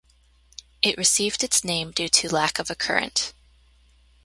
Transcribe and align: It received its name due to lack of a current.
It 0.81 0.97
received 0.97 1.43
its 1.43 1.63
name 1.63 1.91
due 1.91 2.09
to 2.09 2.27
lack 2.27 2.57
of 2.57 2.71
a 2.71 2.75
current. 2.75 3.33